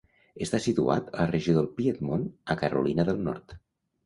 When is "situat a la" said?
0.63-1.27